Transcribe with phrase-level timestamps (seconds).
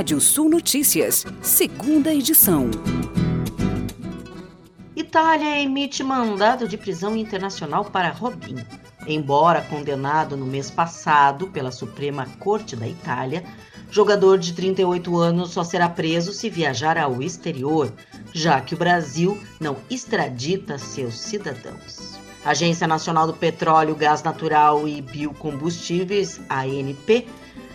[0.00, 2.70] Rádio Sul Notícias, segunda edição.
[4.96, 8.66] Itália emite mandado de prisão internacional para Robinho.
[9.06, 13.44] Embora condenado no mês passado pela Suprema Corte da Itália,
[13.90, 17.92] jogador de 38 anos só será preso se viajar ao exterior,
[18.32, 22.18] já que o Brasil não extradita seus cidadãos.
[22.42, 27.28] Agência Nacional do Petróleo, Gás Natural e Biocombustíveis, ANP,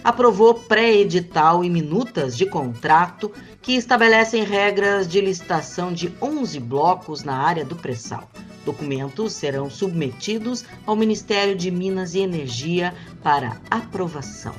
[0.06, 7.36] aprovou pré-edital e minutas de contrato que estabelecem regras de licitação de 11 blocos na
[7.36, 8.30] área do pré-sal.
[8.64, 14.54] Documentos serão submetidos ao Ministério de Minas e Energia para aprovação.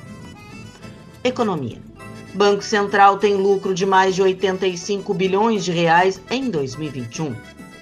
[1.23, 1.81] Economia.
[2.33, 7.33] Banco Central tem lucro de mais de 85 bilhões de reais em 2021.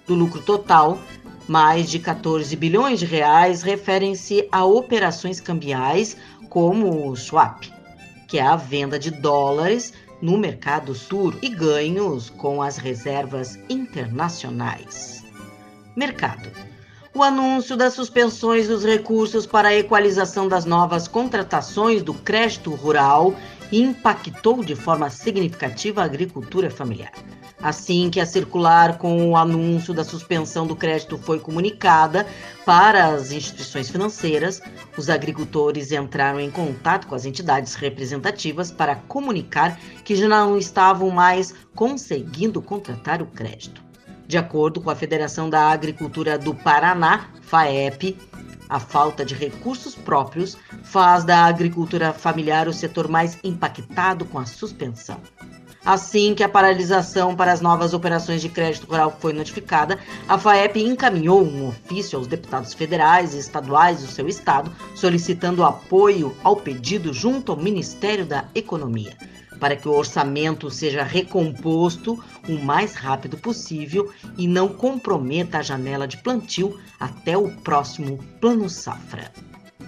[0.06, 1.00] Do lucro total,
[1.48, 6.18] mais de 14 bilhões de reais referem-se a operações cambiais
[6.56, 7.66] como o swap,
[8.30, 9.92] que é a venda de dólares
[10.22, 15.22] no mercado sur e ganhos com as reservas internacionais.
[15.98, 16.50] Mercado.
[17.14, 23.36] O anúncio das suspensões dos recursos para a equalização das novas contratações do crédito rural
[23.70, 27.12] impactou de forma significativa a agricultura familiar.
[27.66, 32.28] Assim que a circular com o anúncio da suspensão do crédito foi comunicada
[32.64, 34.62] para as instituições financeiras,
[34.96, 41.10] os agricultores entraram em contato com as entidades representativas para comunicar que já não estavam
[41.10, 43.84] mais conseguindo contratar o crédito.
[44.28, 48.16] De acordo com a Federação da Agricultura do Paraná, FAEP,
[48.70, 54.46] a falta de recursos próprios faz da agricultura familiar o setor mais impactado com a
[54.46, 55.20] suspensão.
[55.86, 60.82] Assim que a paralisação para as novas operações de crédito rural foi notificada, a FAEP
[60.82, 67.14] encaminhou um ofício aos deputados federais e estaduais do seu estado solicitando apoio ao pedido
[67.14, 69.16] junto ao Ministério da Economia,
[69.60, 72.20] para que o orçamento seja recomposto
[72.50, 78.68] o mais rápido possível e não comprometa a janela de plantio até o próximo Plano
[78.68, 79.32] Safra.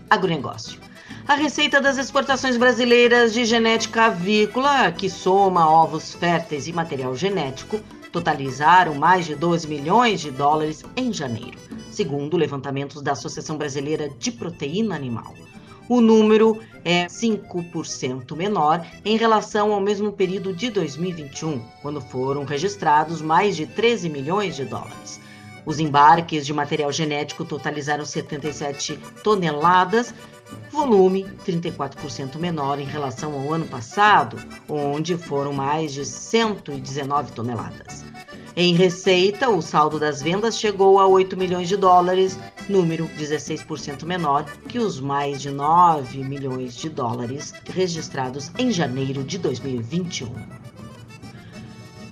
[0.07, 0.86] Agronegócio.
[1.27, 7.81] A receita das exportações brasileiras de genética avícola, que soma ovos férteis e material genético,
[8.13, 11.59] totalizaram mais de 12 milhões de dólares em janeiro,
[11.91, 15.33] segundo levantamentos da Associação Brasileira de Proteína Animal.
[15.89, 23.21] O número é 5% menor em relação ao mesmo período de 2021, quando foram registrados
[23.21, 25.19] mais de 13 milhões de dólares.
[25.65, 30.13] Os embarques de material genético totalizaram 77 toneladas,
[30.71, 34.37] volume 34% menor em relação ao ano passado,
[34.67, 38.05] onde foram mais de 119 toneladas.
[38.55, 44.45] Em receita, o saldo das vendas chegou a 8 milhões de dólares, número 16% menor
[44.67, 50.33] que os mais de 9 milhões de dólares registrados em janeiro de 2021.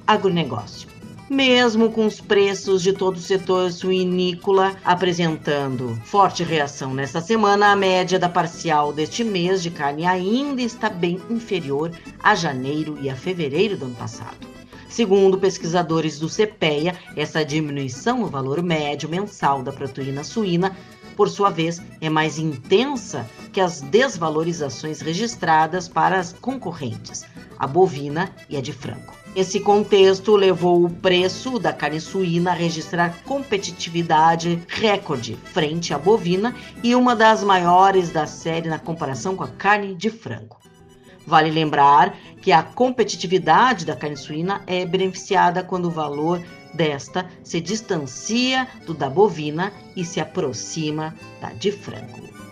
[0.06, 0.95] Agronegócio
[1.30, 7.76] mesmo com os preços de todo o setor suinícola apresentando forte reação nesta semana, a
[7.76, 11.92] média da parcial deste mês de carne ainda está bem inferior
[12.22, 14.48] a janeiro e a fevereiro do ano passado.
[14.88, 20.76] Segundo pesquisadores do CPEA, essa diminuição no valor médio mensal da proteína suína,
[21.18, 27.26] por sua vez, é mais intensa que as desvalorizações registradas para as concorrentes,
[27.58, 29.25] a bovina e a de frango.
[29.36, 36.56] Esse contexto levou o preço da carne suína a registrar competitividade recorde frente à bovina
[36.82, 40.58] e uma das maiores da série na comparação com a carne de frango.
[41.28, 46.42] Vale lembrar que a competitividade da carne suína é beneficiada quando o valor
[46.74, 52.45] desta se distancia do da bovina e se aproxima da de frango.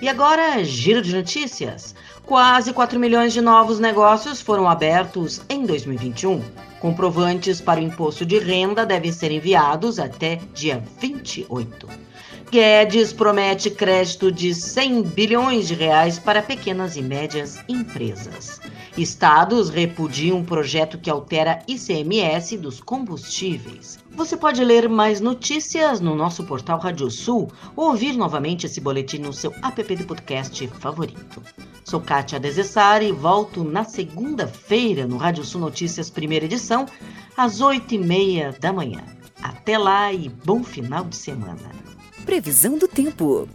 [0.00, 1.94] E agora, giro de notícias.
[2.24, 6.42] Quase 4 milhões de novos negócios foram abertos em 2021.
[6.80, 11.86] Comprovantes para o imposto de renda devem ser enviados até dia 28.
[12.50, 18.58] Guedes promete crédito de 100 bilhões de reais para pequenas e médias empresas.
[19.00, 23.98] Estados repudiam um projeto que altera ICMS dos combustíveis.
[24.10, 29.18] Você pode ler mais notícias no nosso portal Rádio Sul ou ouvir novamente esse boletim
[29.18, 31.42] no seu app de podcast favorito.
[31.82, 36.84] Sou Kátia Desessari e volto na segunda-feira no Rádio Sul Notícias, primeira edição,
[37.36, 39.02] às oito e meia da manhã.
[39.42, 41.70] Até lá e bom final de semana.
[42.26, 43.48] Previsão do tempo.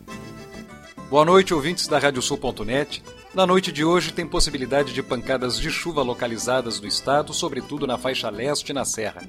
[1.08, 3.04] Boa noite, ouvintes da Radiosul.net.
[3.36, 7.98] Na noite de hoje tem possibilidade de pancadas de chuva localizadas no estado, sobretudo na
[7.98, 9.28] faixa leste e na serra.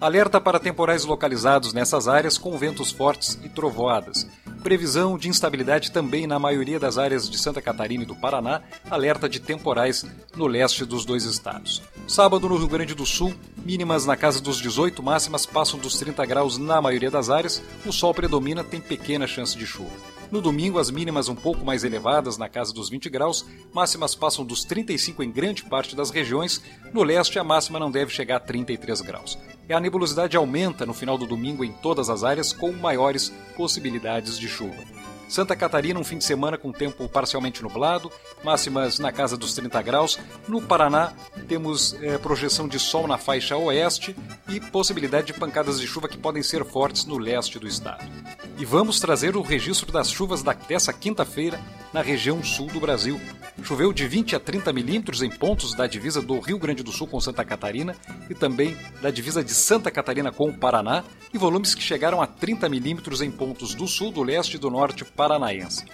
[0.00, 4.28] Alerta para temporais localizados nessas áreas com ventos fortes e trovoadas.
[4.62, 9.28] Previsão de instabilidade também na maioria das áreas de Santa Catarina e do Paraná, alerta
[9.28, 10.06] de temporais
[10.36, 11.82] no leste dos dois estados.
[12.06, 13.34] Sábado no Rio Grande do Sul,
[13.64, 17.92] mínimas na casa dos 18, máximas passam dos 30 graus na maioria das áreas, o
[17.92, 20.17] sol predomina, tem pequena chance de chuva.
[20.30, 24.44] No domingo, as mínimas um pouco mais elevadas, na casa dos 20 graus, máximas passam
[24.44, 28.40] dos 35 em grande parte das regiões, no leste a máxima não deve chegar a
[28.40, 29.38] 33 graus.
[29.68, 34.38] E a nebulosidade aumenta no final do domingo em todas as áreas, com maiores possibilidades
[34.38, 34.97] de chuva.
[35.28, 38.10] Santa Catarina, um fim de semana com tempo parcialmente nublado,
[38.42, 40.18] máximas na casa dos 30 graus.
[40.48, 41.12] No Paraná,
[41.46, 44.16] temos é, projeção de sol na faixa oeste
[44.48, 48.10] e possibilidade de pancadas de chuva que podem ser fortes no leste do estado.
[48.58, 51.60] E vamos trazer o registro das chuvas dessa quinta-feira
[51.92, 53.20] na região sul do Brasil.
[53.62, 57.06] Choveu de 20 a 30 milímetros em pontos da divisa do Rio Grande do Sul
[57.06, 57.94] com Santa Catarina
[58.30, 62.26] e também da divisa de Santa Catarina com o Paraná, e volumes que chegaram a
[62.26, 65.84] 30 milímetros em pontos do sul, do leste e do norte paranaense.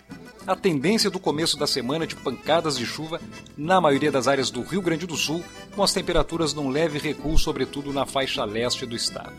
[0.46, 3.19] A tendência do começo da semana de pancadas de chuva
[3.56, 5.43] na maioria das áreas do Rio Grande do Sul,
[5.75, 9.32] com as temperaturas num leve recuo, sobretudo na faixa leste do estado.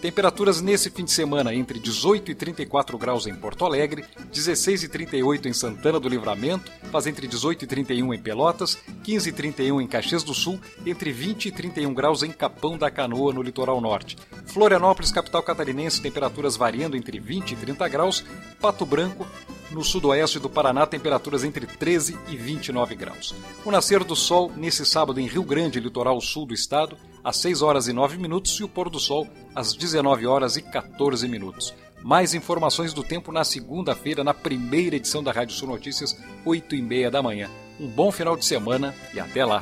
[0.00, 4.88] Temperaturas nesse fim de semana entre 18 e 34 graus em Porto Alegre, 16 e
[4.88, 9.80] 38 em Santana do Livramento, faz entre 18 e 31 em Pelotas, 15 e 31
[9.80, 13.80] em Caxias do Sul, entre 20 e 31 graus em Capão da Canoa, no litoral
[13.80, 14.16] norte.
[14.46, 18.24] Florianópolis, capital catarinense, temperaturas variando entre 20 e 30 graus,
[18.60, 19.26] Pato Branco,
[19.70, 23.34] no sudoeste do Paraná, temperaturas entre 13 e 29 graus.
[23.64, 27.62] O nascer do sol nesse sábado em Rio Grande, litoral sul do estado, às 6
[27.62, 31.74] horas e 9 minutos e o pôr do sol às 19 horas e 14 minutos.
[32.02, 36.82] Mais informações do tempo na segunda-feira, na primeira edição da Rádio Sul Notícias, 8 e
[36.82, 37.50] meia da manhã.
[37.80, 39.60] Um bom final de semana e até lá!